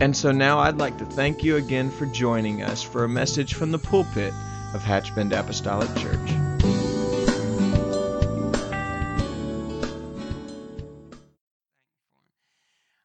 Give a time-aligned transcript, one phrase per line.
[0.00, 3.52] And so now I'd like to thank you again for joining us for a message
[3.52, 4.32] from the pulpit
[4.72, 6.30] of Hatchbend Apostolic Church.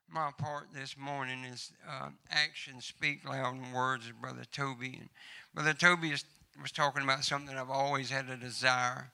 [0.09, 4.95] My part this morning is uh, actions speak louder than words, of Brother Toby.
[4.97, 5.09] And
[5.53, 6.23] Brother Toby is,
[6.61, 9.11] was talking about something I've always had a desire.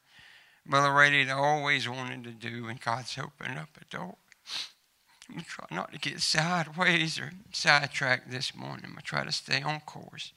[0.68, 4.18] Brother Ray I always wanted to do, and God's opened up a door.
[5.34, 8.94] I'm try not to get sideways or sidetracked this morning.
[8.98, 10.34] I try to stay on course.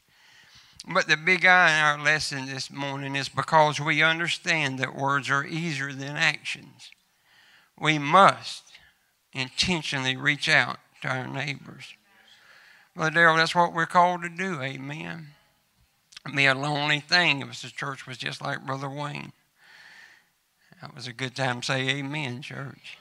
[0.86, 5.30] But the big eye in our lesson this morning is because we understand that words
[5.30, 6.90] are easier than actions.
[7.80, 8.64] We must
[9.32, 11.94] intentionally reach out to our neighbors.
[12.94, 14.60] Brother Darrell, that's what we're called to do.
[14.60, 15.28] Amen.
[16.24, 19.32] It'd be a lonely thing if the church was just like Brother Wayne.
[20.80, 22.98] That was a good time to say amen, church.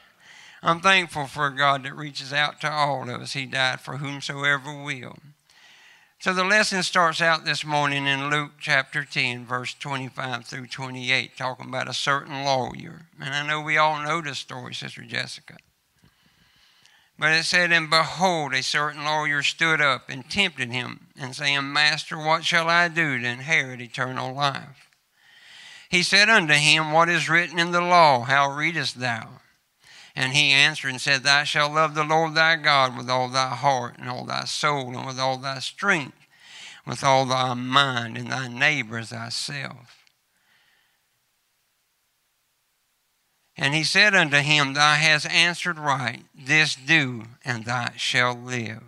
[0.66, 3.34] I'm thankful for a God that reaches out to all of us.
[3.34, 5.18] He died for whomsoever will.
[6.20, 11.36] So the lesson starts out this morning in Luke chapter 10, verse 25 through 28,
[11.36, 13.08] talking about a certain lawyer.
[13.22, 15.58] And I know we all know this story, Sister Jessica.
[17.20, 21.74] But it said, And behold, a certain lawyer stood up and tempted him, and saying,
[21.74, 24.88] Master, what shall I do to inherit eternal life?
[25.90, 28.22] He said unto him, What is written in the law?
[28.22, 29.42] How readest thou?
[30.16, 33.50] And he answered and said, Thou shalt love the Lord thy God with all thy
[33.50, 36.18] heart and all thy soul and with all thy strength,
[36.86, 40.04] with all thy mind, and thy neighbor as thyself.
[43.56, 48.84] And he said unto him, Thou hast answered right, this do, and thou shalt live.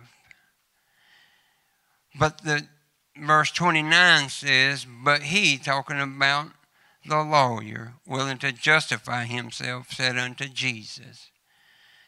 [2.18, 2.66] But the
[3.16, 6.48] verse 29 says, But he, talking about
[7.08, 11.30] the lawyer, willing to justify himself, said unto Jesus,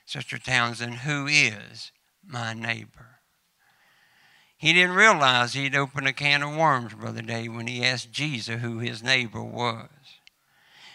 [0.07, 1.93] Sister Townsend, who is
[2.27, 3.21] my neighbor?
[4.57, 8.61] He didn't realize he'd opened a can of worms, Brother Dave, when he asked Jesus
[8.61, 9.89] who his neighbor was.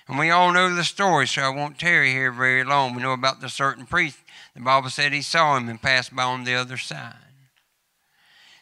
[0.08, 2.94] And we all know the story, so I won't tarry here very long.
[2.94, 4.18] We know about the certain priest.
[4.54, 7.16] The Bible said he saw him and passed by on the other side.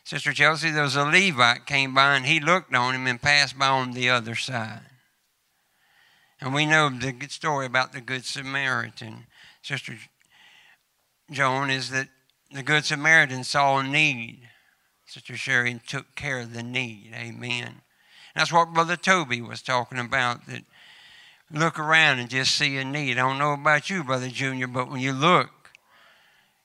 [0.04, 3.58] Sister Chelsea, there was a Levite came by and he looked on him and passed
[3.58, 4.91] by on the other side.
[6.42, 9.28] And we know the good story about the Good Samaritan,
[9.62, 9.94] Sister
[11.30, 12.08] Joan, is that
[12.52, 14.50] the Good Samaritan saw a need.
[15.06, 17.12] Sister Sherry took care of the need.
[17.16, 17.82] Amen.
[18.36, 20.64] That's what Brother Toby was talking about, that
[21.52, 23.20] look around and just see a need.
[23.20, 25.50] I don't know about you, Brother Junior, but when you look,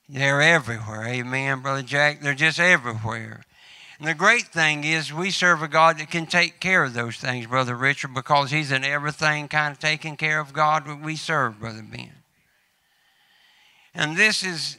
[0.08, 1.06] they're everywhere.
[1.06, 2.20] Amen, Brother Jack.
[2.20, 3.44] They're just everywhere.
[3.98, 7.16] And the great thing is, we serve a God that can take care of those
[7.16, 11.16] things, Brother Richard, because He's in everything kind of taking care of God that we
[11.16, 12.12] serve, Brother Ben.
[13.94, 14.78] And this is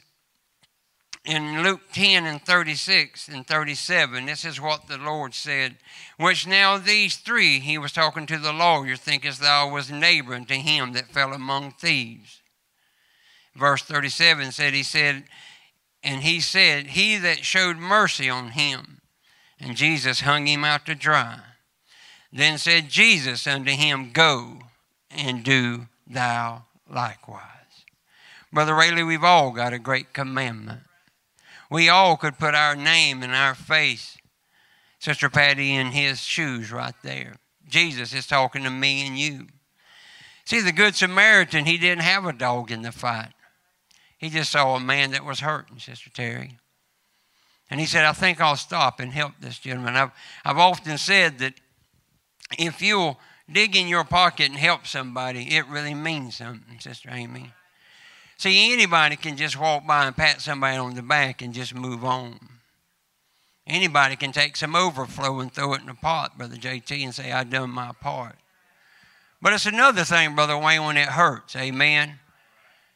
[1.24, 4.26] in Luke 10 and 36 and 37.
[4.26, 5.76] This is what the Lord said.
[6.16, 10.54] Which now these three, he was talking to the lawyer, thinkest thou was neighbor unto
[10.54, 12.40] him that fell among thieves.
[13.56, 15.24] Verse 37 said, He said,
[16.04, 18.98] and he said, He that showed mercy on him
[19.60, 21.40] and Jesus hung him out to dry.
[22.32, 24.58] Then said Jesus unto him, Go
[25.10, 27.42] and do thou likewise.
[28.52, 30.80] Brother Rayleigh, we've all got a great commandment.
[31.70, 34.16] We all could put our name and our face,
[34.98, 37.36] Sister Patty, in his shoes right there.
[37.68, 39.48] Jesus is talking to me and you.
[40.46, 43.32] See, the Good Samaritan, he didn't have a dog in the fight.
[44.16, 46.56] He just saw a man that was hurting, Sister Terry.
[47.70, 49.96] And he said, I think I'll stop and help this gentleman.
[49.96, 50.10] I've,
[50.44, 51.54] I've often said that
[52.58, 53.18] if you'll
[53.50, 57.52] dig in your pocket and help somebody, it really means something, Sister Amy.
[58.38, 62.04] See, anybody can just walk by and pat somebody on the back and just move
[62.04, 62.38] on.
[63.66, 67.32] Anybody can take some overflow and throw it in a pot, Brother JT, and say,
[67.32, 68.36] I've done my part.
[69.42, 71.54] But it's another thing, Brother Wayne, when it hurts.
[71.54, 72.18] Amen.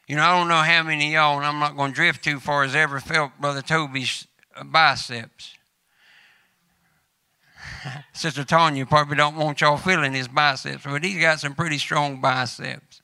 [0.07, 2.39] You know, I don't know how many y'all, and I'm not going to drift too
[2.39, 5.55] far, has ever felt Brother Toby's Uh, biceps.
[8.13, 12.21] Sister Tanya probably don't want y'all feeling his biceps, but he's got some pretty strong
[12.21, 13.01] biceps.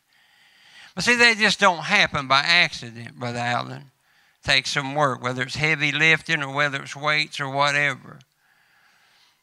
[0.95, 3.91] But see, they just don't happen by accident, Brother Allen.
[4.43, 8.19] Takes some work, whether it's heavy lifting or whether it's weights or whatever.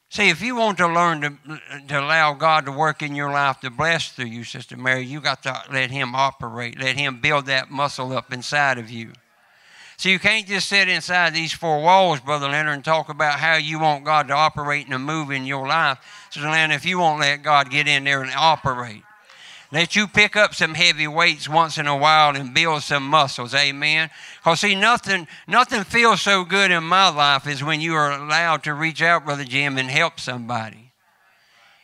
[0.09, 3.61] See, if you want to learn to, to allow God to work in your life
[3.61, 7.47] to bless through you, Sister Mary, you got to let Him operate, let Him build
[7.47, 9.12] that muscle up inside of you.
[9.99, 13.57] So you can't just sit inside these four walls, Brother Leonard, and talk about how
[13.57, 15.99] you want God to operate and move in your life.
[16.31, 19.03] Sister Leonard, if you won't let God get in there and operate,
[19.73, 23.55] let you pick up some heavy weights once in a while and build some muscles.
[23.55, 24.11] Amen.
[24.39, 28.63] Because see, nothing, nothing feels so good in my life as when you are allowed
[28.65, 30.93] to reach out, Brother Jim, and help somebody.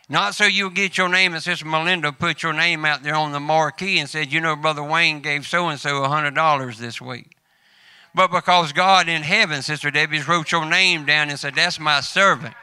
[0.09, 3.33] Not so you'll get your name and Sister Melinda put your name out there on
[3.33, 6.79] the marquee and said, you know, Brother Wayne gave so and so a hundred dollars
[6.79, 7.32] this week.
[8.15, 12.01] But because God in heaven, Sister Debbie's wrote your name down and said, That's my
[12.01, 12.55] servant.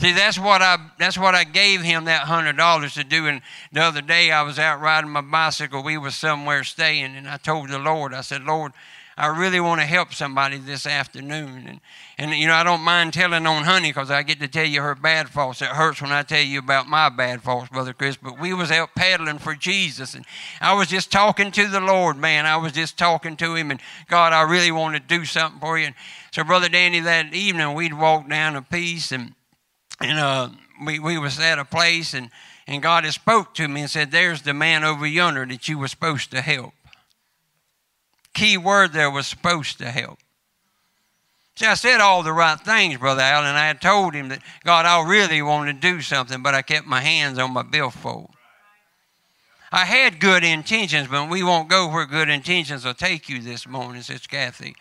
[0.00, 3.26] See, that's what I that's what I gave him that hundred dollars to do.
[3.26, 5.82] And the other day I was out riding my bicycle.
[5.82, 8.72] We were somewhere staying, and I told the Lord, I said, Lord,
[9.20, 11.66] I really want to help somebody this afternoon.
[11.68, 11.80] And,
[12.16, 14.80] and you know, I don't mind telling on Honey because I get to tell you
[14.80, 15.60] her bad faults.
[15.60, 18.16] It hurts when I tell you about my bad faults, Brother Chris.
[18.16, 20.24] But we was out paddling for Jesus, and
[20.60, 22.46] I was just talking to the Lord, man.
[22.46, 25.78] I was just talking to Him, and God, I really want to do something for
[25.78, 25.86] you.
[25.86, 25.94] And
[26.30, 29.34] so, Brother Danny, that evening we'd walk down a piece and
[30.00, 30.48] and uh,
[30.84, 32.30] we, we was at a place and,
[32.66, 35.78] and God had spoke to me and said, there's the man over yonder that you
[35.78, 36.72] were supposed to help.
[38.34, 40.18] Key word there was supposed to help.
[41.56, 43.54] See, I said all the right things, Brother Allen.
[43.54, 46.86] I had told him that, God, I really wanted to do something, but I kept
[46.86, 48.30] my hands on my billfold.
[49.72, 53.68] I had good intentions, but we won't go where good intentions will take you this
[53.68, 54.74] morning, Sister Kathy.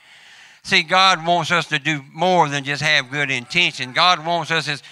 [0.64, 3.94] See, God wants us to do more than just have good intention.
[3.94, 4.84] God wants us as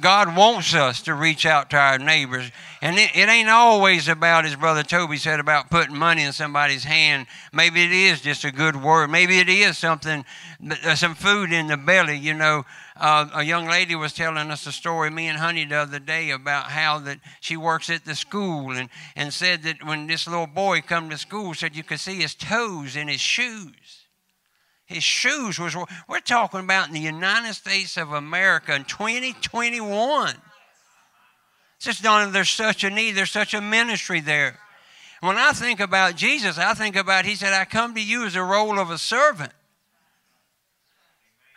[0.00, 2.50] God wants us to reach out to our neighbors.
[2.80, 6.84] And it, it, ain't always about, as Brother Toby said, about putting money in somebody's
[6.84, 7.26] hand.
[7.52, 9.10] Maybe it is just a good word.
[9.10, 10.24] Maybe it is something,
[10.84, 12.16] uh, some food in the belly.
[12.16, 12.64] You know,
[12.96, 16.30] uh, a young lady was telling us a story, me and Honey, the other day,
[16.30, 20.46] about how that she works at the school and, and said that when this little
[20.46, 23.87] boy come to school, said you could see his toes in his shoes
[24.88, 25.76] his shoes was
[26.08, 30.34] we're talking about in the united states of america in 2021
[31.76, 34.58] it's just not there's such a need there's such a ministry there.
[35.20, 38.34] When i think about jesus i think about he said i come to you as
[38.34, 39.52] a role of a servant.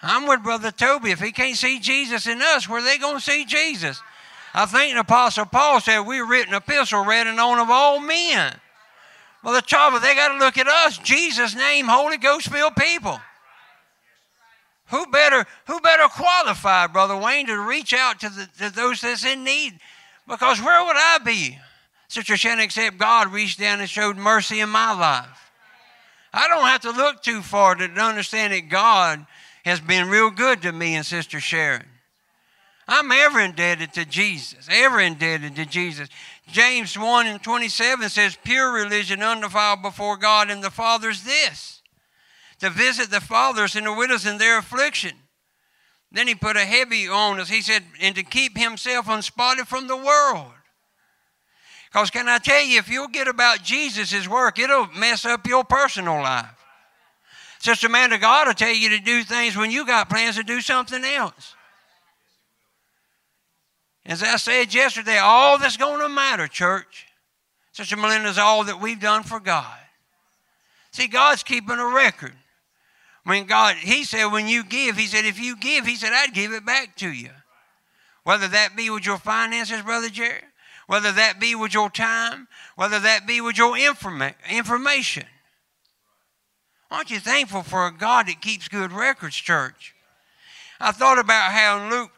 [0.03, 1.11] I'm with brother toby.
[1.11, 4.01] If he can't see jesus in us where they going to see jesus?
[4.53, 8.53] I think the apostle paul said we're written epistle read and known of all men
[9.43, 13.19] well, the trouble, they got to look at us, Jesus' name, Holy Ghost filled people.
[14.87, 19.25] Who better, who better qualified, Brother Wayne, to reach out to, the, to those that's
[19.25, 19.79] in need?
[20.27, 21.57] Because where would I be?
[22.09, 25.51] Sister Shannon, except God reached down and showed mercy in my life.
[26.33, 29.25] I don't have to look too far to understand that God
[29.63, 31.85] has been real good to me and Sister Sharon.
[32.91, 36.09] I'm ever indebted to Jesus, ever indebted to Jesus.
[36.49, 41.81] James 1 and 27 says, Pure religion undefiled before God and the Father is this
[42.59, 45.13] to visit the fathers and the widows in their affliction.
[46.11, 47.47] Then he put a heavy on us.
[47.47, 50.51] He said, and to keep himself unspotted from the world.
[51.89, 55.63] Because can I tell you, if you'll get about Jesus' work, it'll mess up your
[55.63, 56.61] personal life.
[57.59, 60.59] Sister Amanda, God will tell you to do things when you got plans to do
[60.59, 61.55] something else.
[64.05, 67.05] As I said yesterday, all that's going to matter, church,
[67.71, 69.77] Sister Melinda, is all that we've done for God.
[70.91, 72.33] See, God's keeping a record.
[73.23, 76.33] When God, He said, when you give, He said, if you give, He said, I'd
[76.33, 77.29] give it back to you.
[78.23, 80.41] Whether that be with your finances, Brother Jerry,
[80.87, 85.25] whether that be with your time, whether that be with your informa- information.
[86.89, 89.95] Aren't you thankful for a God that keeps good records, church?
[90.79, 92.11] I thought about how in Luke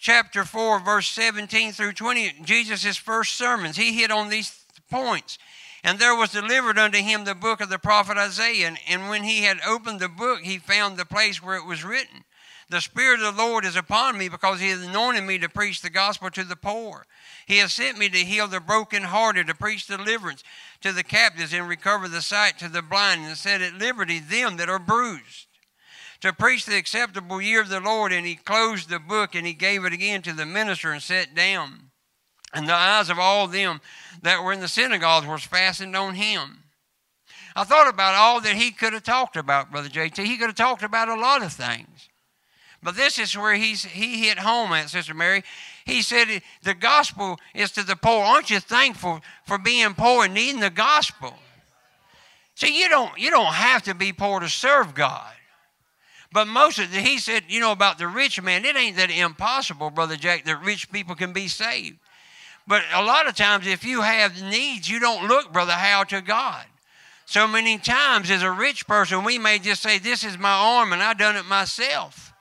[0.00, 5.38] chapter 4, verse 17 through 20, Jesus' first sermons, he hit on these points.
[5.84, 8.74] And there was delivered unto him the book of the prophet Isaiah.
[8.88, 12.24] And when he had opened the book, he found the place where it was written
[12.68, 15.80] The Spirit of the Lord is upon me because he has anointed me to preach
[15.80, 17.06] the gospel to the poor.
[17.46, 20.44] He has sent me to heal the brokenhearted, to preach deliverance
[20.82, 24.56] to the captives, and recover the sight to the blind, and set at liberty them
[24.58, 25.46] that are bruised
[26.20, 28.12] to preach the acceptable year of the Lord.
[28.12, 31.34] And he closed the book and he gave it again to the minister and sat
[31.34, 31.90] down.
[32.52, 33.80] And the eyes of all them
[34.22, 36.64] that were in the synagogues was fastened on him.
[37.54, 40.24] I thought about all that he could have talked about, Brother JT.
[40.24, 42.08] He could have talked about a lot of things.
[42.82, 45.42] But this is where he's, he hit home at, Sister Mary.
[45.84, 48.24] He said, The gospel is to the poor.
[48.24, 51.34] Aren't you thankful for being poor and needing the gospel?
[52.54, 55.32] See, you don't you don't have to be poor to serve God.
[56.32, 59.10] But most of the, he said, you know, about the rich man, it ain't that
[59.10, 61.98] impossible, Brother Jack, that rich people can be saved.
[62.66, 66.20] But a lot of times, if you have needs, you don't look, Brother How, to
[66.20, 66.64] God.
[67.26, 70.92] So many times, as a rich person, we may just say, This is my arm,
[70.92, 72.32] and I done it myself.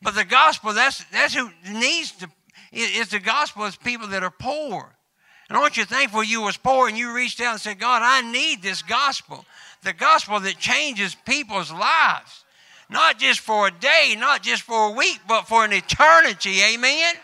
[0.00, 2.30] But the gospel, that's, that's who needs to,
[2.72, 4.94] is the gospel is people that are poor.
[5.48, 8.20] And aren't you thankful you was poor and you reached out and said, God, I
[8.30, 9.46] need this gospel.
[9.82, 12.44] The gospel that changes people's lives.
[12.90, 16.62] Not just for a day, not just for a week, but for an eternity.
[16.62, 17.14] Amen?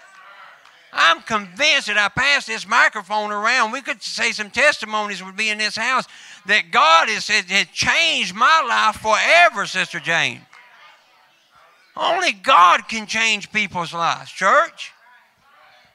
[0.92, 3.72] I'm convinced that I pass this microphone around.
[3.72, 6.04] We could say some testimonies would be in this house
[6.46, 10.42] that God has, has changed my life forever, Sister Jane.
[11.96, 14.93] Only God can change people's lives, church.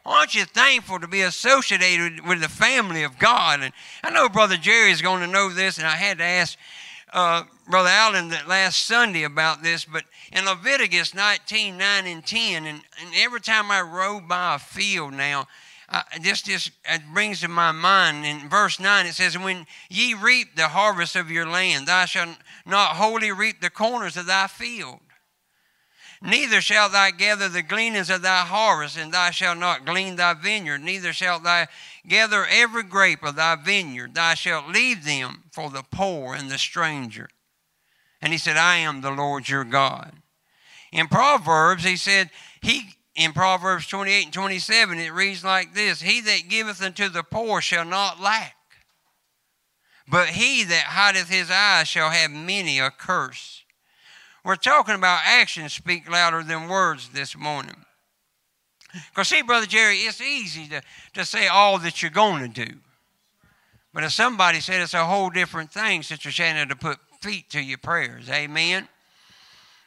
[0.05, 3.61] Aren't you thankful to be associated with the family of God?
[3.61, 6.57] And I know Brother Jerry is going to know this, and I had to ask
[7.13, 12.65] uh, Brother Allen that last Sunday about this, but in Leviticus 19, 9 and 10,
[12.65, 15.47] and, and every time I rode by a field now,
[16.21, 20.55] this just it brings to my mind in verse 9 it says when ye reap
[20.55, 24.99] the harvest of your land thou shalt not wholly reap the corners of thy field
[26.21, 30.33] Neither shalt thou gather the gleanings of thy harvest, and thou shalt not glean thy
[30.33, 30.79] vineyard.
[30.79, 31.65] Neither shalt thou
[32.07, 34.15] gather every grape of thy vineyard.
[34.15, 37.29] Thou shalt leave them for the poor and the stranger.
[38.21, 40.11] And he said, I am the Lord your God.
[40.91, 46.21] In Proverbs, he said, He in Proverbs 28 and 27, it reads like this He
[46.21, 48.55] that giveth unto the poor shall not lack,
[50.07, 53.63] but he that hideth his eyes shall have many a curse.
[54.43, 57.75] We're talking about actions speak louder than words this morning.
[59.09, 60.81] Because, see, Brother Jerry, it's easy to,
[61.13, 62.73] to say all that you're going to do.
[63.93, 67.61] But if somebody said it's a whole different thing, Sister Shannon, to put feet to
[67.61, 68.29] your prayers.
[68.29, 68.87] Amen.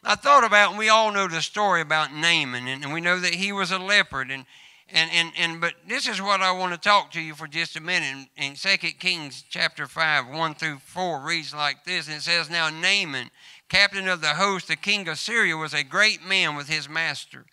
[0.05, 3.21] I thought about, and we all know the story about Naaman, and, and we know
[3.21, 4.31] that he was a leopard.
[4.31, 4.45] And,
[4.93, 7.77] and, and, and but this is what I want to talk to you for just
[7.77, 8.29] a minute.
[8.37, 12.09] In, in 2 Kings chapter 5, 1 through 4 reads like this.
[12.09, 13.31] And it says, Now Naaman
[13.73, 17.47] captain of the host, the king of Syria, was a great man with his master,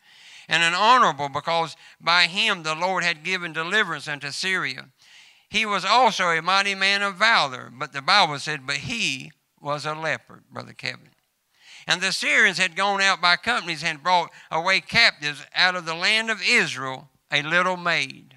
[0.49, 4.89] and an honorable, because by him the Lord had given deliverance unto Syria.
[5.49, 9.85] He was also a mighty man of valor, but the Bible said, but he was
[9.85, 11.11] a leopard, Brother Kevin.
[11.87, 15.95] And the Syrians had gone out by companies and brought away captives out of the
[15.95, 18.35] land of Israel a little maid.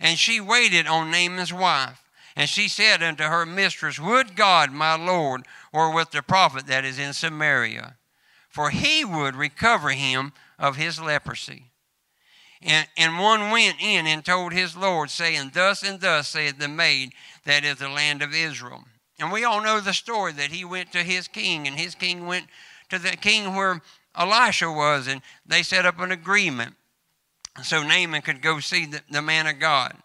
[0.00, 2.01] And she waited on Naaman's wife.
[2.34, 6.84] And she said unto her mistress, Would God, my Lord, were with the prophet that
[6.84, 7.96] is in Samaria,
[8.48, 11.72] for he would recover him of his leprosy.
[12.62, 16.68] And, and one went in and told his Lord, saying, Thus and thus saith the
[16.68, 17.12] maid
[17.44, 18.84] that is the land of Israel.
[19.18, 22.26] And we all know the story that he went to his king, and his king
[22.26, 22.46] went
[22.88, 23.82] to the king where
[24.16, 26.76] Elisha was, and they set up an agreement
[27.62, 29.96] so Naaman could go see the, the man of God.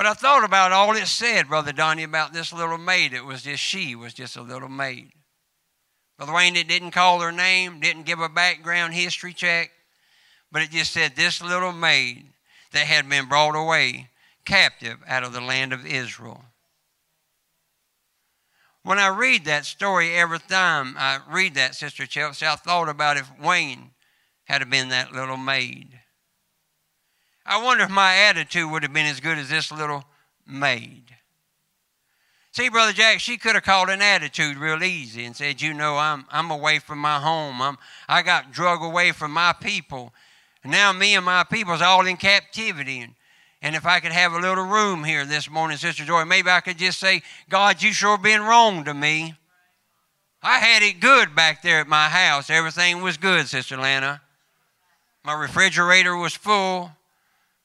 [0.00, 3.12] But I thought about all it said, Brother Donnie, about this little maid.
[3.12, 5.12] It was just she was just a little maid.
[6.16, 9.70] Brother Wayne, it didn't call her name, didn't give a background history check,
[10.50, 12.24] but it just said this little maid
[12.72, 14.08] that had been brought away
[14.46, 16.46] captive out of the land of Israel.
[18.82, 23.18] When I read that story every time I read that, Sister Chelsea, I thought about
[23.18, 23.90] if Wayne
[24.44, 25.99] had been that little maid.
[27.44, 30.04] I wonder if my attitude would have been as good as this little
[30.46, 31.04] maid.
[32.52, 35.96] See, Brother Jack, she could have called an attitude real easy and said, You know,
[35.96, 37.62] I'm, I'm away from my home.
[37.62, 37.78] I'm,
[38.08, 40.12] I got drug away from my people.
[40.62, 43.00] And now me and my people's all in captivity.
[43.00, 43.14] And,
[43.62, 46.60] and if I could have a little room here this morning, Sister Joy, maybe I
[46.60, 49.34] could just say, God, you sure been wrong to me.
[50.42, 52.50] I had it good back there at my house.
[52.50, 54.22] Everything was good, Sister Lana.
[55.22, 56.90] My refrigerator was full.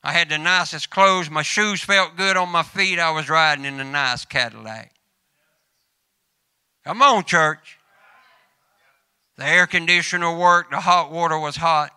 [0.06, 1.32] I had the nicest clothes.
[1.32, 3.00] My shoes felt good on my feet.
[3.00, 4.92] I was riding in a nice Cadillac.
[6.84, 7.80] Come on, church.
[9.36, 10.70] The air conditioner worked.
[10.70, 11.90] The hot water was hot.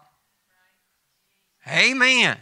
[1.70, 2.38] Amen.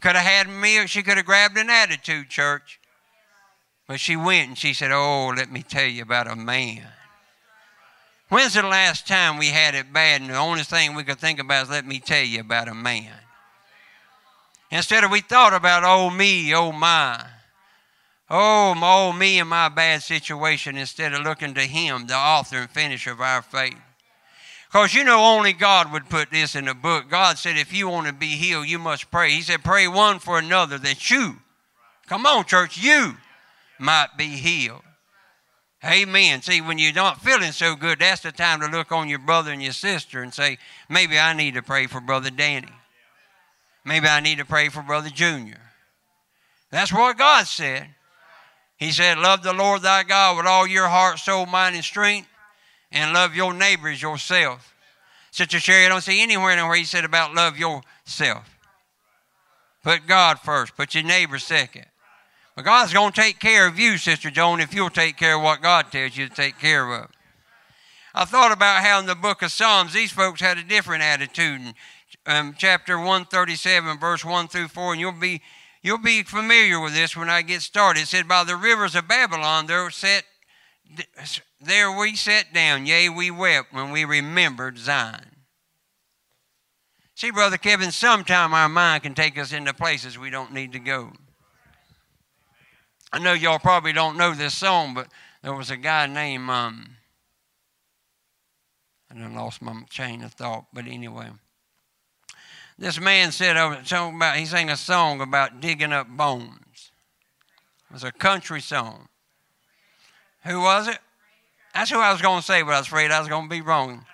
[0.00, 2.78] Could have had me, she could have grabbed an attitude, church.
[3.88, 6.86] But she went and she said, Oh, let me tell you about a man.
[8.28, 11.40] When's the last time we had it bad and the only thing we could think
[11.40, 13.10] about is let me tell you about a man?
[14.70, 17.24] Instead of we thought about, oh me, oh my.
[18.30, 22.58] Oh, my, oh me and my bad situation instead of looking to him, the author
[22.58, 23.76] and finisher of our faith.
[24.66, 27.08] Because you know, only God would put this in the book.
[27.08, 29.30] God said, if you want to be healed, you must pray.
[29.30, 31.36] He said, pray one for another that you,
[32.06, 33.16] come on, church, you
[33.78, 34.82] might be healed.
[35.82, 36.42] Amen.
[36.42, 39.52] See, when you're not feeling so good, that's the time to look on your brother
[39.52, 40.58] and your sister and say,
[40.90, 42.68] maybe I need to pray for Brother Danny.
[43.88, 45.60] Maybe I need to pray for Brother Junior.
[46.70, 47.88] That's what God said.
[48.76, 52.28] He said, Love the Lord thy God with all your heart, soul, mind, and strength,
[52.92, 54.74] and love your neighbors yourself.
[55.30, 58.58] Sister Sherry, I don't see anywhere in where he said about love yourself.
[59.82, 61.86] Put God first, put your neighbor second.
[62.54, 65.42] But God's going to take care of you, Sister Joan, if you'll take care of
[65.42, 67.10] what God tells you to take care of.
[68.14, 71.60] I thought about how in the book of Psalms, these folks had a different attitude.
[71.60, 71.74] In
[72.28, 75.40] um, chapter 137, verse 1 through 4, and you'll be,
[75.82, 78.02] you'll be familiar with this when I get started.
[78.02, 80.24] It said, By the rivers of Babylon, there, sat,
[81.58, 85.36] there we sat down, yea, we wept when we remembered Zion.
[87.14, 90.78] See, Brother Kevin, sometime our mind can take us into places we don't need to
[90.78, 91.12] go.
[93.10, 95.08] I know y'all probably don't know this song, but
[95.42, 96.90] there was a guy named, um,
[99.08, 101.30] and I lost my chain of thought, but anyway.
[102.78, 106.92] This man said, about, he sang a song about digging up bones.
[107.90, 109.08] It was a country song.
[110.44, 110.98] Who was it?
[111.74, 113.50] That's who I was going to say, but I was afraid I was going to
[113.50, 114.04] be wrong.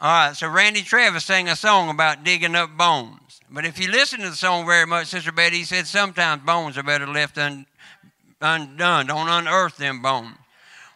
[0.00, 3.40] All right, so Randy Travis sang a song about digging up bones.
[3.50, 6.78] But if you listen to the song very much, Sister Betty, he said sometimes bones
[6.78, 7.66] are better left un,
[8.40, 9.06] undone.
[9.06, 10.36] Don't unearth them bones.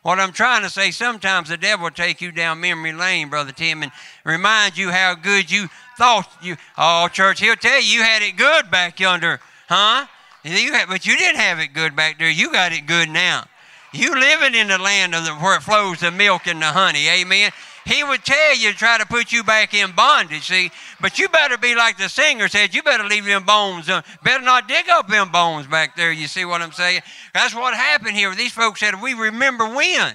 [0.03, 3.53] What I'm trying to say, sometimes the devil will take you down memory lane, Brother
[3.53, 3.93] Tim, and
[4.25, 6.57] remind you how good you thought you.
[6.77, 10.07] Oh, church, he'll tell you you had it good back yonder, huh?
[10.43, 12.31] You had, but you didn't have it good back there.
[12.31, 13.45] You got it good now.
[13.93, 17.09] You living in the land of the, where it flows the milk and the honey.
[17.09, 17.53] Amen.
[17.85, 20.71] He would tell you to try to put you back in bondage, see.
[21.01, 24.45] But you better be like the singer said, you better leave them bones, uh, better
[24.45, 26.13] not dig up them bones back there.
[26.13, 27.03] You see what I'm saying?
[27.35, 28.35] That's what happened here.
[28.35, 30.15] These folks said, we remember when.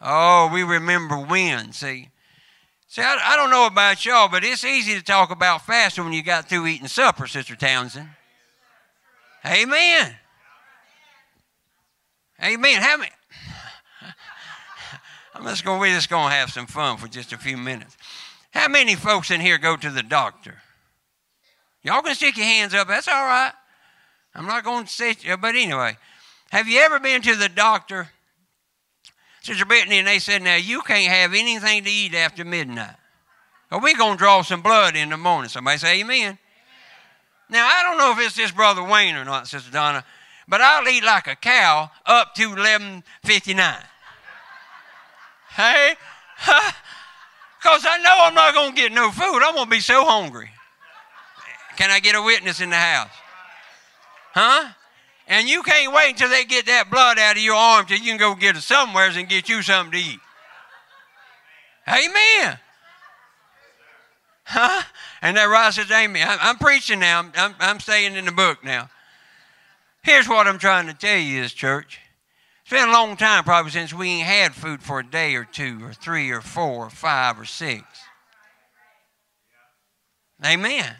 [0.00, 2.08] Oh, we remember when, see.
[2.88, 6.12] See, I, I don't know about y'all, but it's easy to talk about fasting when
[6.12, 8.08] you got through eating supper, Sister Townsend.
[9.46, 10.14] Amen.
[12.42, 12.82] Amen.
[12.82, 13.10] How many?
[15.44, 15.80] Just going.
[15.80, 17.96] We're just going to have some fun for just a few minutes.
[18.52, 20.58] How many folks in here go to the doctor?
[21.82, 22.88] Y'all can stick your hands up.
[22.88, 23.52] That's all right.
[24.34, 25.96] I'm not going to say, but anyway,
[26.50, 28.08] have you ever been to the doctor,
[29.42, 32.96] Sister Brittany, and they said, now you can't have anything to eat after midnight.
[33.70, 35.48] Or we're going to draw some blood in the morning.
[35.48, 36.16] Somebody say amen.
[36.16, 36.38] amen.
[37.50, 40.04] Now, I don't know if it's this Brother Wayne or not, Sister Donna,
[40.46, 43.74] but I'll eat like a cow up to 1159.
[45.56, 45.94] Hey?
[47.62, 49.40] Because I know I'm not going to get no food.
[49.40, 50.50] I'm going to be so hungry.
[51.76, 53.12] Can I get a witness in the house?
[54.34, 54.72] Huh?
[55.28, 58.04] And you can't wait until they get that blood out of your arm till you
[58.04, 60.18] can go get it somewheres and get you something to eat.
[61.86, 62.58] Amen.
[64.44, 64.82] Huh?
[65.22, 66.26] And that right says, Amen.
[66.28, 67.20] I'm, I'm preaching now.
[67.20, 68.90] I'm, I'm, I'm staying in the book now.
[70.02, 72.00] Here's what I'm trying to tell you, is church.
[72.72, 75.44] It's been a long time probably since we ain't had food for a day or
[75.44, 77.84] two or three or four or five or six.
[80.42, 80.96] Amen.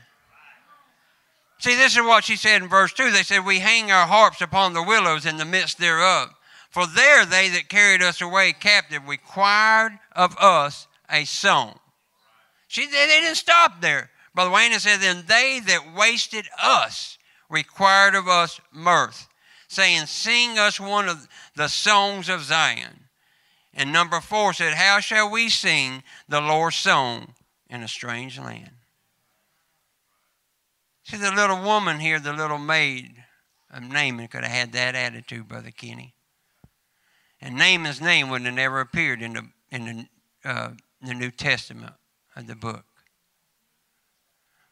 [1.60, 3.10] See, this is what she said in verse 2.
[3.10, 6.34] They said, We hang our harps upon the willows in the midst thereof.
[6.68, 11.78] For there they that carried us away captive required of us a song.
[12.76, 14.10] They, they didn't stop there.
[14.34, 17.16] Brother Wayne said, Then they that wasted us
[17.48, 19.26] required of us mirth,
[19.72, 23.08] saying, Sing us one of the songs of Zion.
[23.74, 27.34] And number four said, How shall we sing the Lord's song
[27.68, 28.70] in a strange land?
[31.04, 33.24] See, the little woman here, the little maid
[33.70, 36.14] of Naaman, could have had that attitude, Brother Kenny.
[37.40, 39.84] And Naaman's name wouldn't have never appeared in the, in
[40.44, 41.94] the, uh, the New Testament
[42.36, 42.84] of the book.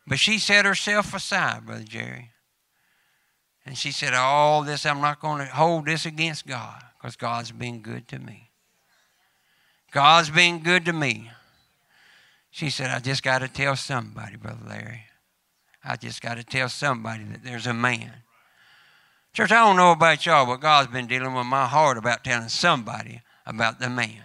[0.07, 2.31] But she set herself aside, Brother Jerry.
[3.67, 7.53] And she said, All this, I'm not going to hold this against God because God's
[7.53, 8.51] been good to me.
[9.93, 11.31] God's been good to me.
[12.51, 15.05] She said, I just got to tell somebody, Brother Larry.
[15.85, 18.13] I just got to tell somebody that there's a man.
[19.33, 22.49] Church, I don't know about y'all, but God's been dealing with my heart about telling
[22.49, 24.25] somebody about the man.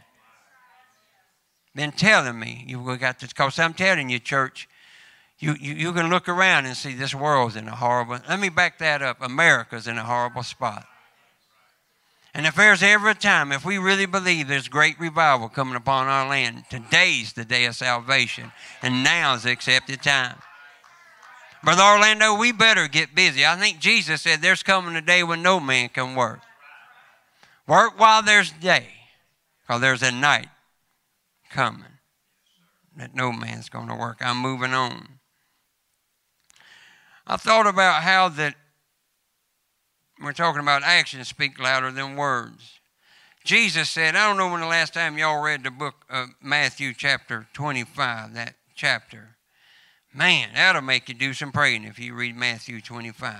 [1.75, 4.67] Been telling me, you've got to, because I'm telling you, church,
[5.45, 8.49] you, you, you can look around and see this world's in a horrible, let me
[8.49, 9.17] back that up.
[9.21, 10.87] America's in a horrible spot.
[12.33, 16.07] And if there's ever a time, if we really believe there's great revival coming upon
[16.07, 20.35] our land, today's the day of salvation, and now's the accepted time.
[21.63, 23.45] Brother Orlando, we better get busy.
[23.45, 26.41] I think Jesus said there's coming a day when no man can work.
[27.67, 28.87] Work while there's day,
[29.61, 30.49] because there's a night
[31.51, 31.83] coming
[32.97, 34.17] that no man's going to work.
[34.21, 35.14] I'm moving on.
[37.27, 38.55] I thought about how that
[40.21, 42.79] we're talking about actions speak louder than words.
[43.43, 46.93] Jesus said, I don't know when the last time y'all read the book of Matthew
[46.93, 49.35] chapter 25, that chapter.
[50.13, 53.35] Man, that'll make you do some praying if you read Matthew 25.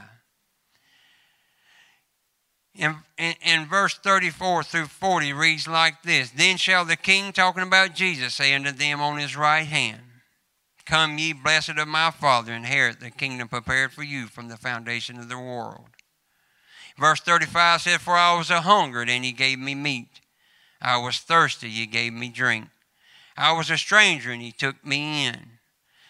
[2.75, 7.63] In, in, in, verse 34 through 40 reads like this Then shall the king, talking
[7.63, 10.01] about Jesus, say unto them on his right hand,
[10.85, 15.17] Come ye, blessed of my Father, inherit the kingdom prepared for you from the foundation
[15.17, 15.87] of the world.
[16.97, 20.21] Verse 35 says, For I was a hungered, and ye gave me meat.
[20.81, 22.67] I was thirsty, ye gave me drink.
[23.35, 25.59] I was a stranger, and ye took me in.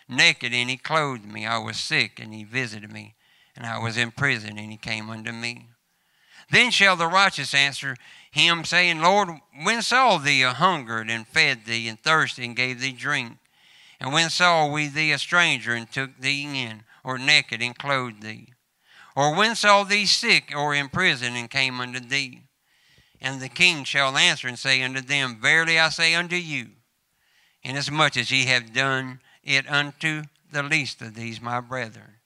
[0.07, 1.45] Naked, and he clothed me.
[1.45, 3.15] I was sick, and he visited me.
[3.55, 5.69] And I was in prison, and he came unto me.
[6.51, 7.95] Then shall the righteous answer
[8.29, 9.29] him, saying, Lord,
[9.63, 13.37] when saw thee a hungered, and fed thee, and thirsty, and gave thee drink?
[14.05, 18.21] And when saw we thee a stranger and took thee in, or naked and clothed
[18.21, 18.53] thee?
[19.15, 22.43] Or when saw thee sick or in prison and came unto thee?
[23.19, 26.67] And the king shall answer and say unto them, Verily I say unto you,
[27.63, 32.17] inasmuch as ye have done it unto the least of these my brethren,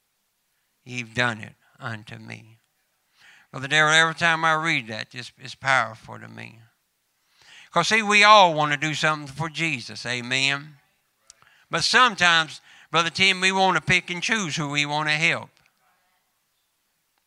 [0.83, 2.57] ye've done it unto me.
[3.51, 6.59] Brother Darrell, every time I read that, just it's powerful to me.
[7.67, 10.75] Because see, we all want to do something for Jesus, amen.
[11.71, 15.49] But sometimes, Brother Tim, we want to pick and choose who we want to help.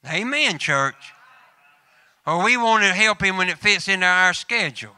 [0.07, 0.97] Amen, church.
[2.27, 4.95] Or we want to help him when it fits into our schedule.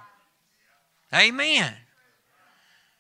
[1.13, 1.75] Amen.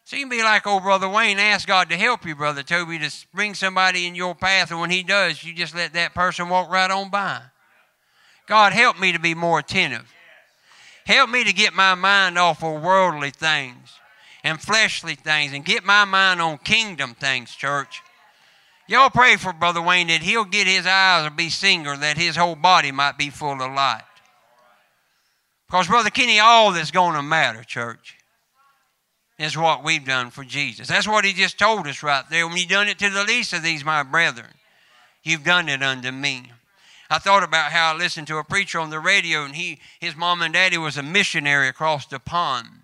[0.04, 2.98] So you can be like old Brother Wayne, ask God to help you, Brother Toby,
[2.98, 6.50] to bring somebody in your path, and when he does, you just let that person
[6.50, 7.40] walk right on by.
[8.46, 10.12] God, help me to be more attentive.
[11.06, 13.98] Help me to get my mind off of worldly things
[14.44, 18.02] and fleshly things and get my mind on kingdom things, church.
[18.86, 22.36] Y'all pray for Brother Wayne that he'll get his eyes to be single, that his
[22.36, 24.02] whole body might be full of light.
[25.66, 28.18] Because, Brother Kenny, all that's going to matter, church,
[29.38, 30.88] is what we've done for Jesus.
[30.88, 32.46] That's what he just told us right there.
[32.46, 34.52] When you done it to the least of these, my brethren,
[35.22, 36.52] you've done it unto me.
[37.08, 40.14] I thought about how I listened to a preacher on the radio, and he, his
[40.14, 42.83] mom and daddy was a missionary across the pond.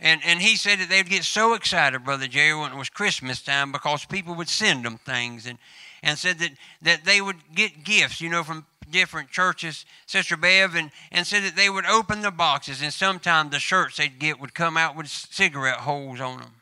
[0.00, 3.42] And, and he said that they'd get so excited, Brother Jerry, when it was Christmas
[3.42, 5.58] time because people would send them things and,
[6.02, 10.76] and said that, that they would get gifts, you know, from different churches, Sister Bev,
[10.76, 14.40] and, and said that they would open the boxes and sometimes the shirts they'd get
[14.40, 16.52] would come out with cigarette holes on them.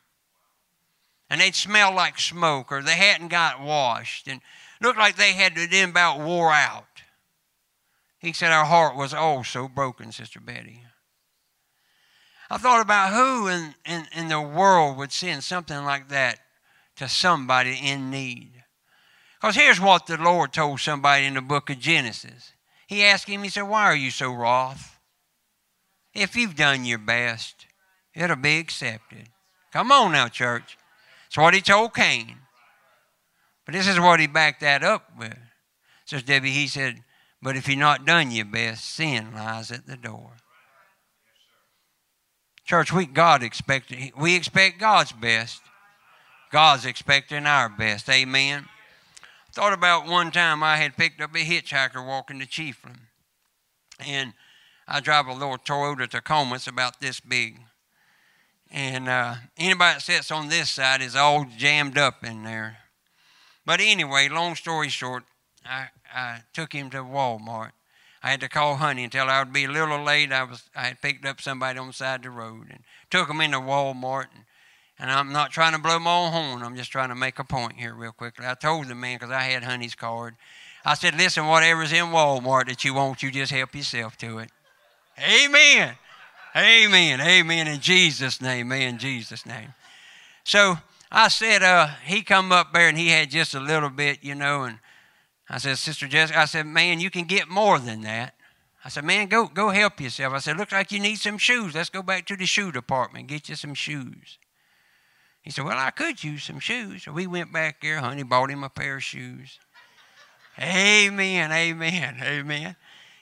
[1.28, 4.40] And they'd smell like smoke or they hadn't got washed and
[4.80, 6.84] looked like they had been about wore out.
[8.18, 10.85] He said our heart was all so broken, Sister Betty.
[12.50, 16.38] I thought about who in, in, in the world would send something like that
[16.96, 18.52] to somebody in need.
[19.40, 22.52] Because here's what the Lord told somebody in the book of Genesis.
[22.86, 24.98] He asked him, He said, Why are you so wroth?
[26.14, 27.66] If you've done your best,
[28.14, 29.28] it'll be accepted.
[29.72, 30.78] Come on now, church.
[31.26, 32.36] That's what he told Cain.
[33.66, 35.36] But this is what he backed that up with.
[36.06, 37.02] Says Debbie, he said,
[37.42, 40.32] But if you've not done your best, sin lies at the door.
[42.66, 45.62] Church, we God expect we expect God's best.
[46.50, 48.08] God's expecting our best.
[48.10, 48.66] Amen.
[49.52, 52.98] Thought about one time I had picked up a hitchhiker walking to Chiefland.
[54.04, 54.34] And
[54.88, 57.60] I drive a little Toyota Tacoma, it's about this big.
[58.70, 62.78] And uh, anybody that sits on this side is all jammed up in there.
[63.64, 65.22] But anyway, long story short,
[65.64, 67.70] I, I took him to Walmart.
[68.26, 70.32] I had to call Honey her I would be a little late.
[70.32, 73.28] I was I had picked up somebody on the side of the road and took
[73.28, 74.26] them into Walmart.
[74.34, 74.42] And,
[74.98, 76.62] and I'm not trying to blow my own horn.
[76.64, 78.44] I'm just trying to make a point here real quickly.
[78.44, 80.34] I told the man because I had Honey's card.
[80.84, 84.50] I said, listen, whatever's in Walmart that you want, you just help yourself to it.
[85.20, 85.94] Amen.
[86.56, 87.20] Amen.
[87.20, 87.68] Amen.
[87.68, 88.66] In Jesus' name.
[88.66, 89.72] Man, in Jesus' name.
[90.42, 90.78] So
[91.12, 94.34] I said, uh, he come up there and he had just a little bit, you
[94.34, 94.80] know, and
[95.48, 98.34] I said, Sister Jessica, I said, man, you can get more than that.
[98.84, 100.32] I said, man, go go help yourself.
[100.32, 101.74] I said, looks like you need some shoes.
[101.74, 104.38] Let's go back to the shoe department, get you some shoes.
[105.42, 107.04] He said, well, I could use some shoes.
[107.04, 107.98] So we went back there.
[107.98, 109.58] Honey bought him a pair of shoes.
[110.60, 112.76] amen, amen, amen.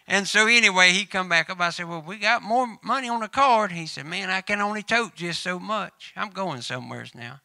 [0.06, 1.60] And so anyway, he come back up.
[1.60, 3.72] I said, well, we got more money on the card.
[3.72, 6.12] He said, man, I can only tote just so much.
[6.16, 7.40] I'm going somewheres now.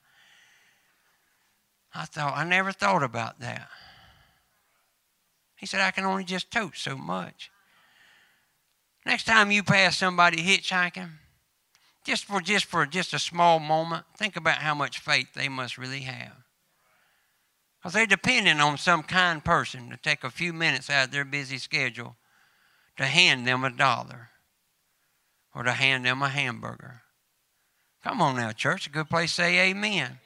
[1.93, 3.67] I thought, I never thought about that.
[5.59, 7.51] He said, I can only just tote so much.
[9.05, 11.09] Next time you pass somebody hitchhiking,
[12.05, 15.77] just for just for just a small moment, think about how much faith they must
[15.77, 16.33] really have.
[17.79, 21.25] Because they're depending on some kind person to take a few minutes out of their
[21.25, 22.15] busy schedule
[22.97, 24.29] to hand them a dollar
[25.55, 27.01] or to hand them a hamburger.
[28.03, 28.87] Come on now, church.
[28.87, 30.19] A good place to say amen.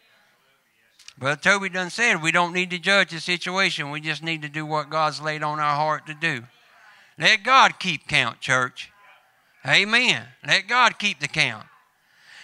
[1.18, 3.92] Brother Toby done said we don't need to judge the situation.
[3.92, 6.44] We just need to do what God's laid on our heart to do.
[7.18, 8.92] Let God keep count, church.
[9.66, 10.26] Amen.
[10.46, 11.66] Let God keep the count.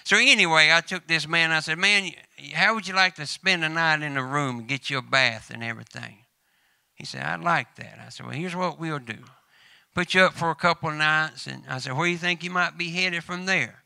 [0.04, 1.52] So anyway, I took this man.
[1.52, 2.12] I said, "Man,
[2.54, 5.02] how would you like to spend a night in a room and get you a
[5.02, 6.26] bath and everything?"
[6.96, 9.24] He said, "I'd like that." I said, "Well, here's what we'll do.
[9.94, 12.44] Put you up for a couple of nights." And I said, "Where do you think
[12.44, 13.79] you might be headed from there?"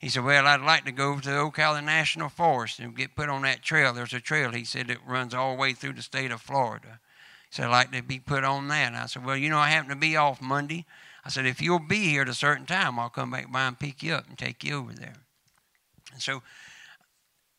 [0.00, 3.14] He said, Well, I'd like to go over to the Ocala National Forest and get
[3.14, 3.92] put on that trail.
[3.92, 7.00] There's a trail, he said, that runs all the way through the state of Florida.
[7.50, 8.88] He said, I'd like to be put on that.
[8.88, 10.86] And I said, Well, you know, I happen to be off Monday.
[11.22, 13.78] I said, If you'll be here at a certain time, I'll come back by and
[13.78, 15.16] pick you up and take you over there.
[16.14, 16.42] And so,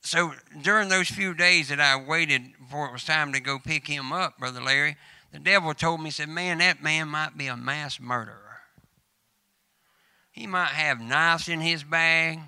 [0.02, 3.86] so during those few days that I waited before it was time to go pick
[3.86, 4.98] him up, Brother Larry,
[5.32, 8.51] the devil told me, he said, Man, that man might be a mass murderer.
[10.32, 12.40] He might have knives in his bag.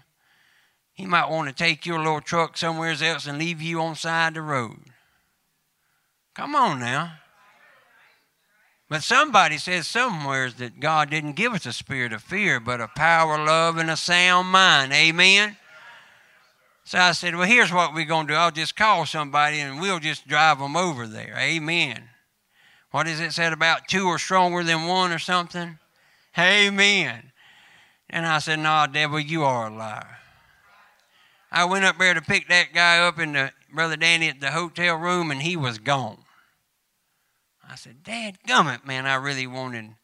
[0.94, 4.36] He might want to take your little truck somewhere else and leave you on side
[4.36, 4.80] the road.
[6.36, 7.14] Come on now.
[8.90, 12.88] But somebody says somewhere that God didn't give us a spirit of fear, but a
[12.88, 14.94] power, love, and a sound mind.
[14.94, 15.58] Amen.
[16.84, 18.38] So I said, Well, here's what we're going to do.
[18.38, 21.36] I'll just call somebody and we'll just drive them over there.
[21.40, 22.04] Amen.
[22.92, 25.80] What is it said about two are stronger than one or something?
[26.38, 27.32] Amen.
[28.14, 30.20] And I said, Nah, devil, you are a liar.
[31.52, 34.52] I went up there to pick that guy up in the Brother Danny at the
[34.52, 36.20] hotel room, and he was gone.
[37.68, 39.96] I said, Dad gummit, man, I really wanted.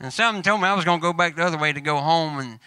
[0.00, 1.98] And something told me I was going to go back the other way to go
[1.98, 2.58] home, and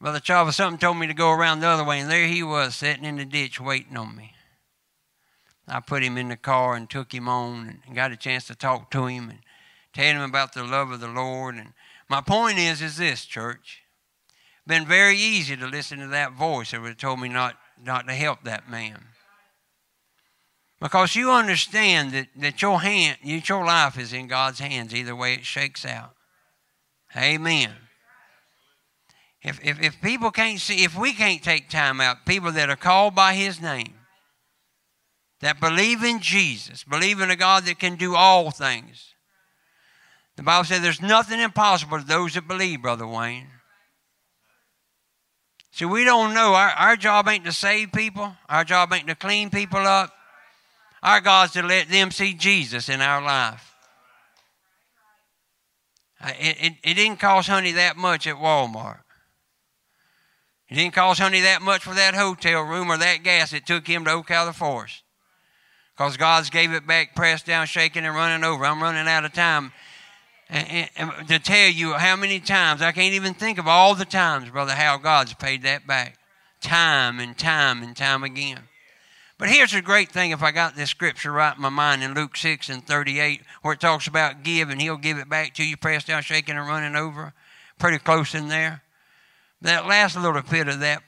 [0.00, 2.74] Brother Chava, something told me to go around the other way, and there he was
[2.74, 4.32] sitting in the ditch waiting on me.
[5.68, 8.56] I put him in the car and took him on and got a chance to
[8.56, 9.38] talk to him and
[9.92, 11.54] tell him about the love of the Lord.
[11.54, 11.74] And
[12.08, 13.82] my point is, is this, church
[14.66, 18.06] been very easy to listen to that voice that would have told me not, not
[18.08, 19.00] to help that man.
[20.80, 25.34] Because you understand that, that your hand, your life is in God's hands, either way
[25.34, 26.14] it shakes out.
[27.16, 27.72] Amen.
[29.42, 32.76] If, if, if people can't see, if we can't take time out, people that are
[32.76, 33.94] called by His name,
[35.40, 39.14] that believe in Jesus, believe in a God that can do all things.
[40.36, 43.48] The Bible says there's nothing impossible to those that believe, Brother Wayne.
[45.76, 46.54] See, we don't know.
[46.54, 50.10] Our, our job ain't to save people, our job ain't to clean people up.
[51.02, 53.74] Our God's to let them see Jesus in our life.
[56.18, 59.00] Uh, it, it, it didn't cost Honey that much at Walmart.
[60.70, 63.86] It didn't cost Honey that much for that hotel room or that gas it took
[63.86, 65.02] him to Ocala Forest.
[65.94, 68.64] Because God's gave it back, pressed down, shaking, and running over.
[68.64, 69.72] I'm running out of time
[70.48, 74.04] and, and, to tell you how many times, I can't even think of all the
[74.04, 76.18] times, brother, how God's paid that back.
[76.60, 78.60] Time and time and time again.
[79.38, 82.14] But here's the great thing if I got this scripture right in my mind in
[82.14, 85.64] Luke 6 and 38, where it talks about give and he'll give it back to
[85.64, 87.34] you, pressed down, shaking, and running over.
[87.78, 88.82] Pretty close in there.
[89.60, 91.02] That last little bit of that,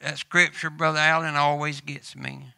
[0.00, 2.54] that scripture, Brother Allen, always gets me.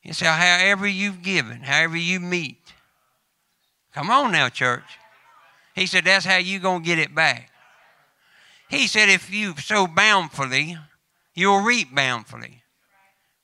[0.00, 2.58] He said, however you've given, however you meet,
[3.98, 4.97] Come on now, church.
[5.78, 7.50] He said, That's how you going to get it back.
[8.68, 10.76] He said, If you sow bountifully,
[11.34, 12.62] you'll reap bountifully.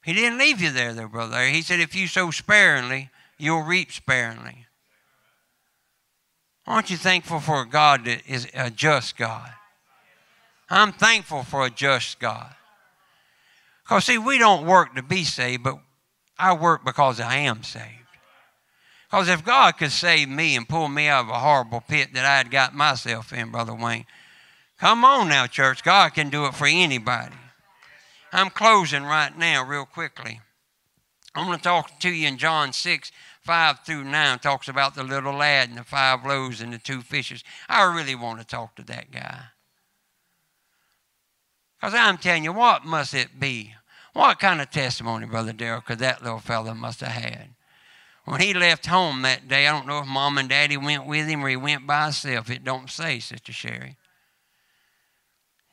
[0.04, 1.46] He didn't leave you there, though, brother.
[1.46, 4.66] He said, If you sow sparingly, you'll reap sparingly.
[6.66, 9.50] Aren't you thankful for a God that is a just God?
[10.68, 12.52] I'm thankful for a just God.
[13.84, 15.78] Because, see, we don't work to be saved, but
[16.36, 18.03] I work because I am saved.
[19.14, 22.24] Because if God could save me and pull me out of a horrible pit that
[22.24, 24.06] I had got myself in, Brother Wayne,
[24.76, 25.84] come on now, church.
[25.84, 27.36] God can do it for anybody.
[28.32, 30.40] I'm closing right now, real quickly.
[31.32, 35.04] I'm going to talk to you in John 6, 5 through 9, talks about the
[35.04, 37.44] little lad and the five loaves and the two fishes.
[37.68, 39.42] I really want to talk to that guy.
[41.80, 43.74] Because I'm telling you, what must it be?
[44.12, 47.53] What kind of testimony, Brother Darrell, could that little fellow must have had?
[48.24, 51.26] When he left home that day, I don't know if mom and daddy went with
[51.26, 52.50] him or he went by himself.
[52.50, 53.96] It don't say, Sister Sherry.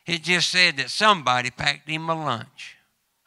[0.05, 2.75] It just said that somebody packed him a lunch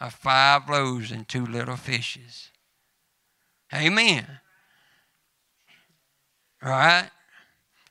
[0.00, 2.50] of five loaves and two little fishes.
[3.72, 4.26] Amen.
[6.62, 7.08] Right?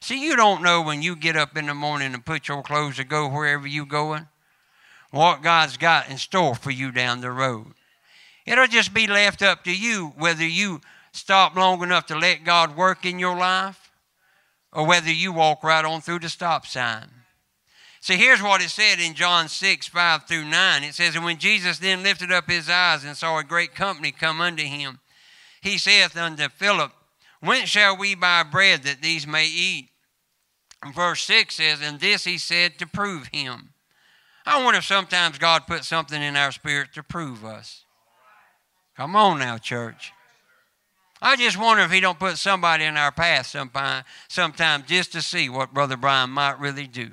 [0.02, 2.98] See, you don't know when you get up in the morning and put your clothes
[2.98, 4.28] to go wherever you're going,
[5.12, 7.74] what God's got in store for you down the road.
[8.46, 10.82] It'll just be left up to you whether you
[11.14, 13.92] stop long enough to let God work in your life
[14.74, 17.10] or whether you walk right on through the stop sign.
[18.02, 20.84] See, here's what it said in John 6, 5 through 9.
[20.84, 24.12] It says, And when Jesus then lifted up his eyes and saw a great company
[24.12, 25.00] come unto him,
[25.62, 26.92] he saith unto Philip,
[27.40, 29.90] Whence shall we buy bread that these may eat?
[30.94, 33.70] Verse 6 says, And this he said to prove him.
[34.46, 37.86] I wonder if sometimes God puts something in our spirit to prove us.
[38.98, 40.12] Come on now, church.
[41.26, 45.22] I just wonder if he don't put somebody in our path sometime, sometime just to
[45.22, 47.12] see what Brother Brian might really do.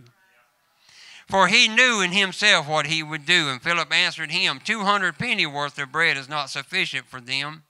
[1.29, 3.49] For he knew in himself what he would do.
[3.49, 7.63] And Philip answered him, Two hundred penny worth of bread is not sufficient for them,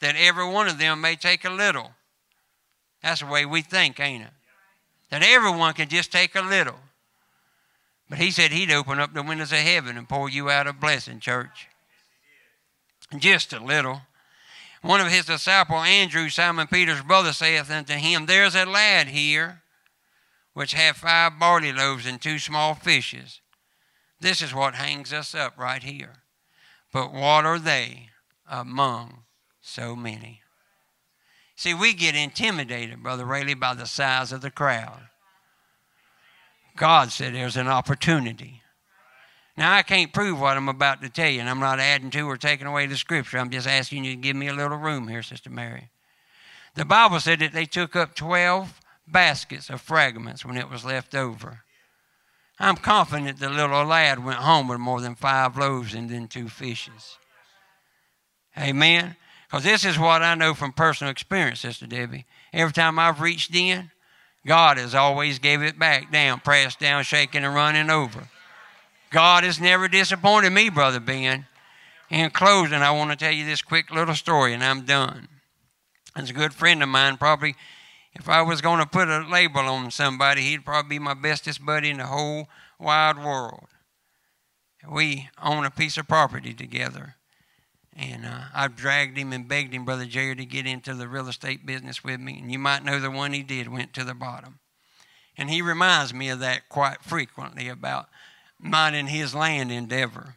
[0.00, 1.92] that every one of them may take a little.
[3.00, 4.32] That's the way we think, ain't it?
[5.10, 6.80] That everyone can just take a little.
[8.10, 10.72] But he said he'd open up the windows of heaven and pour you out a
[10.72, 11.68] blessing, church.
[13.16, 14.02] Just a little.
[14.84, 19.62] One of his disciples, Andrew, Simon Peter's brother, saith unto him, There's a lad here
[20.52, 23.40] which hath five barley loaves and two small fishes.
[24.20, 26.16] This is what hangs us up right here.
[26.92, 28.10] But what are they
[28.46, 29.22] among
[29.62, 30.42] so many?
[31.56, 35.08] See, we get intimidated, Brother Rayleigh, by the size of the crowd.
[36.76, 38.60] God said there's an opportunity.
[39.56, 42.28] Now, I can't prove what I'm about to tell you, and I'm not adding to
[42.28, 43.38] or taking away the scripture.
[43.38, 45.90] I'm just asking you to give me a little room here, Sister Mary.
[46.74, 51.14] The Bible said that they took up 12 baskets of fragments when it was left
[51.14, 51.60] over.
[52.58, 56.48] I'm confident the little lad went home with more than five loaves and then two
[56.48, 57.16] fishes.
[58.58, 59.16] Amen.
[59.46, 62.26] Because this is what I know from personal experience, Sister Debbie.
[62.52, 63.90] Every time I've reached in,
[64.46, 68.28] God has always gave it back down, pressed down, shaking, and running over.
[69.14, 71.46] God has never disappointed me, Brother Ben.
[72.10, 75.28] In closing, I want to tell you this quick little story, and I'm done.
[76.16, 77.54] It's a good friend of mine, probably
[78.12, 81.64] if I was going to put a label on somebody, he'd probably be my bestest
[81.64, 82.48] buddy in the whole
[82.80, 83.68] wide world.
[84.90, 87.14] We own a piece of property together.
[87.96, 91.28] And uh, I dragged him and begged him, Brother Jerry, to get into the real
[91.28, 92.40] estate business with me.
[92.40, 94.58] And you might know the one he did went to the bottom.
[95.36, 98.08] And he reminds me of that quite frequently about
[98.64, 100.36] minding his land endeavor.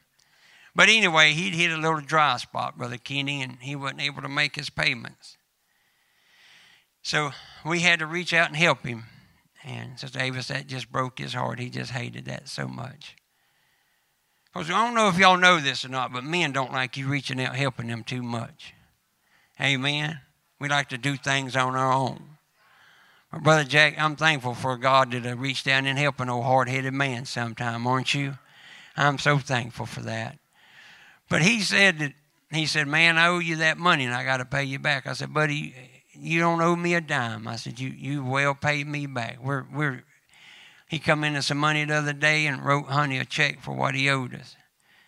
[0.76, 4.30] But anyway, he'd hit a little dry spot, Brother Kenny, and he wasn't able to
[4.30, 5.38] make his payments.
[7.02, 7.32] So
[7.66, 9.06] we had to reach out and help him.
[9.64, 11.60] And Sister Avis, that just broke his heart.
[11.60, 13.16] He just hated that so much.
[14.54, 17.08] Because I don't know if y'all know this or not, but men don't like you
[17.08, 18.74] reaching out helping them too much.
[19.60, 20.20] Amen.
[20.60, 22.37] We like to do things on our own.
[23.42, 26.94] Brother Jack, I'm thankful for God that I reached down and help an old hard-headed
[26.94, 28.38] man sometime, aren't you?
[28.96, 30.38] I'm so thankful for that.
[31.30, 32.14] But he said that
[32.52, 35.06] he said, "Man, I owe you that money, and I got to pay you back."
[35.06, 35.76] I said, "Buddy,
[36.20, 37.48] you don't owe me a dime.
[37.48, 39.38] I said, you, you well paid me back.
[39.42, 40.04] We're, we're,
[40.88, 43.96] he come into some money the other day and wrote Honey a check for what
[43.96, 44.56] he owed us.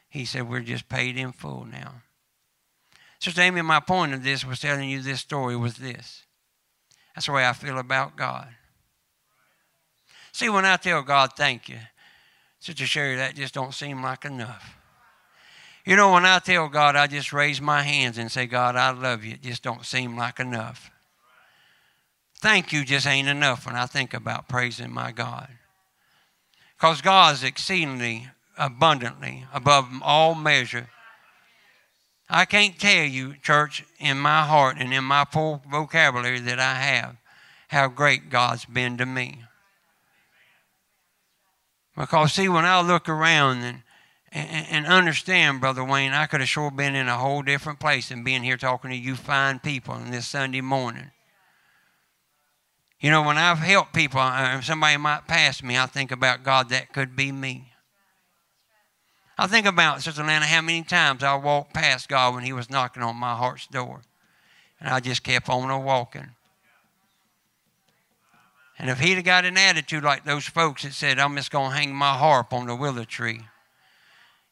[0.10, 2.02] He said, we're just paid in full now.
[3.20, 6.24] Sister Amy, my point of this was telling you this story was this.
[7.20, 8.48] That's the way I feel about God.
[10.32, 11.76] See, when I tell God thank you,
[12.62, 14.78] Sister Sherry, that just don't seem like enough.
[15.84, 18.92] You know, when I tell God, I just raise my hands and say, God, I
[18.92, 20.92] love you, it just don't seem like enough.
[22.38, 25.50] Thank you just ain't enough when I think about praising my God.
[26.78, 30.88] Because God is exceedingly abundantly above all measure.
[32.30, 36.76] I can't tell you, church, in my heart and in my full vocabulary that I
[36.76, 37.16] have,
[37.70, 39.44] how great God's been to me.
[41.98, 43.82] Because, see, when I look around and,
[44.32, 48.10] and, and understand, Brother Wayne, I could have sure been in a whole different place
[48.10, 51.10] than being here talking to you fine people on this Sunday morning.
[53.00, 56.70] You know, when I've helped people, uh, somebody might pass me, I think about God,
[56.70, 57.69] that could be me.
[59.40, 62.70] I think about, Sister Lana, how many times I walked past God when He was
[62.70, 64.02] knocking on my heart's door.
[64.82, 66.28] And I just kept on walking.
[68.78, 71.72] And if he'd have got an attitude like those folks that said, I'm just going
[71.72, 73.42] to hang my harp on the willow tree.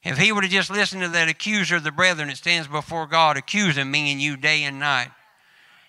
[0.03, 3.07] If he would have just listened to that accuser of the brethren that stands before
[3.07, 5.11] God accusing me and you day and night,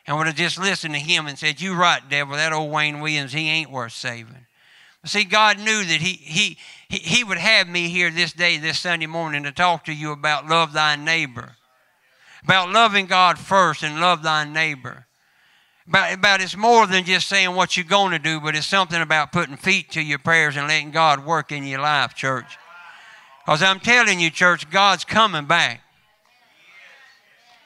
[0.06, 3.00] and would have just listened to him and said, You right, devil, that old Wayne
[3.00, 4.46] Williams, he ain't worth saving.
[5.04, 6.58] See, God knew that he, he,
[6.88, 10.46] he would have me here this day, this Sunday morning, to talk to you about
[10.46, 11.56] love thy neighbor.
[12.42, 15.06] about loving God first and love thy neighbor.
[15.86, 19.02] About, about it's more than just saying what you're going to do, but it's something
[19.02, 22.56] about putting feet to your prayers and letting God work in your life, church.
[23.44, 25.80] Because I'm telling you, church, God's coming back.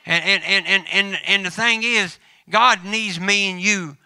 [0.07, 2.19] And, and, and, and, and, and the thing is,
[2.51, 3.97] God needs me and you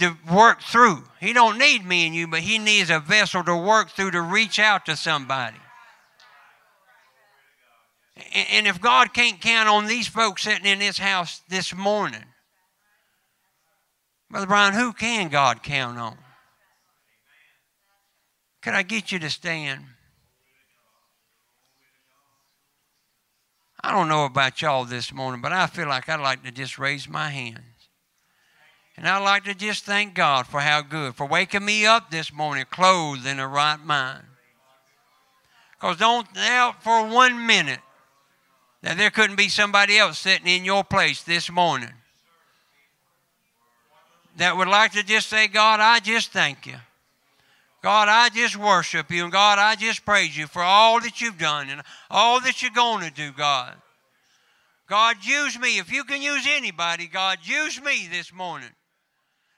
[0.00, 1.04] to work through.
[1.20, 4.20] He don't need me and you, but he needs a vessel to work through to
[4.20, 5.56] reach out to somebody.
[8.52, 12.24] And if God can't count on these folks sitting in this house this morning,
[14.30, 16.18] Brother Brian, who can God count on?
[18.62, 19.84] Could I get you to stand?
[23.82, 26.78] I don't know about y'all this morning, but I feel like I'd like to just
[26.78, 27.69] raise my hands.
[28.96, 32.32] And I'd like to just thank God for how good, for waking me up this
[32.32, 34.24] morning clothed in a right mind.
[35.72, 37.80] Because don't doubt for one minute
[38.82, 41.92] that there couldn't be somebody else sitting in your place this morning
[44.36, 46.76] that would like to just say, God, I just thank you.
[47.82, 49.22] God, I just worship you.
[49.24, 52.70] And God, I just praise you for all that you've done and all that you're
[52.70, 53.74] going to do, God.
[54.86, 55.78] God, use me.
[55.78, 58.70] If you can use anybody, God, use me this morning.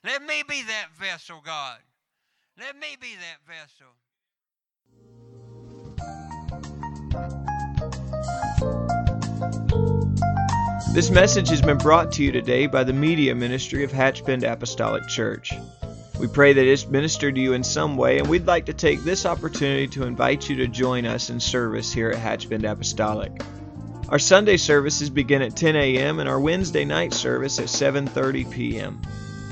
[0.05, 1.79] Let me be that vessel, God.
[2.59, 3.87] Let me be that vessel.
[10.93, 15.07] This message has been brought to you today by the Media Ministry of Hatchbend Apostolic
[15.07, 15.53] Church.
[16.19, 19.05] We pray that it's ministered to you in some way, and we'd like to take
[19.05, 23.41] this opportunity to invite you to join us in service here at Hatchbend Apostolic.
[24.09, 26.19] Our Sunday services begin at 10 a.m.
[26.19, 29.01] and our Wednesday night service at 7:30 p.m.